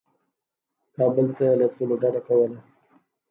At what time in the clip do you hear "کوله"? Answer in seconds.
2.27-2.57